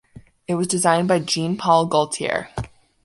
It 0.47 0.55
was 0.55 0.65
designed 0.65 1.07
by 1.07 1.19
Jean 1.19 1.57
Paul 1.57 1.85
Gaultier. 1.85 2.49